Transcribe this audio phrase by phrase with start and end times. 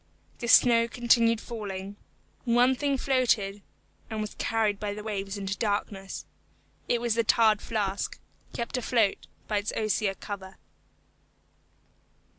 [0.39, 1.95] The snow continued falling.
[2.43, 3.61] One thing floated,
[4.09, 6.25] and was carried by the waves into the darkness.
[6.87, 8.17] It was the tarred flask,
[8.51, 10.57] kept afloat by its osier cover.